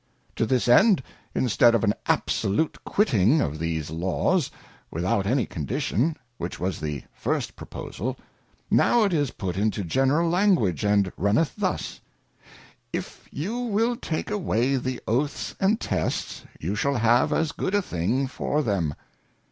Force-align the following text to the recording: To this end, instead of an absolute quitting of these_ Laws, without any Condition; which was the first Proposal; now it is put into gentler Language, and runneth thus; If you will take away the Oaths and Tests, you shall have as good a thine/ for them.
To 0.35 0.47
this 0.47 0.67
end, 0.67 1.03
instead 1.35 1.75
of 1.75 1.83
an 1.83 1.93
absolute 2.07 2.83
quitting 2.83 3.39
of 3.39 3.59
these_ 3.59 3.91
Laws, 3.95 4.49
without 4.89 5.27
any 5.27 5.45
Condition; 5.45 6.17
which 6.39 6.59
was 6.59 6.79
the 6.79 7.03
first 7.13 7.55
Proposal; 7.55 8.17
now 8.71 9.03
it 9.03 9.13
is 9.13 9.29
put 9.29 9.57
into 9.57 9.83
gentler 9.83 10.25
Language, 10.25 10.83
and 10.83 11.11
runneth 11.17 11.53
thus; 11.55 12.01
If 12.91 13.27
you 13.31 13.59
will 13.59 13.95
take 13.95 14.31
away 14.31 14.75
the 14.75 14.99
Oaths 15.07 15.53
and 15.59 15.79
Tests, 15.79 16.45
you 16.59 16.73
shall 16.73 16.95
have 16.95 17.31
as 17.31 17.51
good 17.51 17.75
a 17.75 17.81
thine/ 17.83 18.25
for 18.25 18.63
them. 18.63 18.95